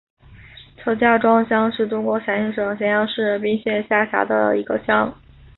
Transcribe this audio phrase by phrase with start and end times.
[0.77, 5.15] 车家庄乡是中国陕西省咸阳市彬县下辖的一个乡。